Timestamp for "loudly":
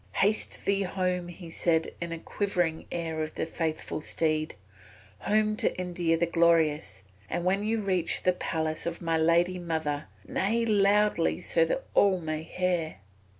10.65-11.39